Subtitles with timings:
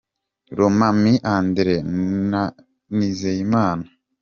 [0.57, 1.77] Romami Andire
[2.31, 2.43] na
[2.95, 3.85] Nizeyimana